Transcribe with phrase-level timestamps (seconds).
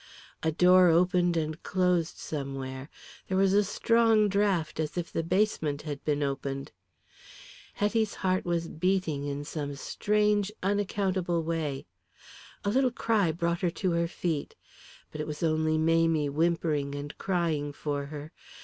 [0.41, 2.89] A door opened and closed somewhere,
[3.27, 6.71] there was a strong draught as if the basement had been opened.
[7.75, 11.85] Hetty's heart was beating in some strange, unaccountable way.
[12.65, 14.55] A little cry brought her to her feet.
[15.11, 18.31] But it was only Mamie whimpering and crying for her.